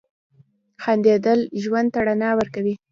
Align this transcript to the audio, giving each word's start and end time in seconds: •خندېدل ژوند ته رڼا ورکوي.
•خندېدل 0.83 1.39
ژوند 1.63 1.87
ته 1.93 1.99
رڼا 2.07 2.31
ورکوي. 2.39 2.73